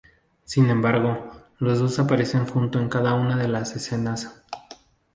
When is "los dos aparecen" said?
1.59-2.47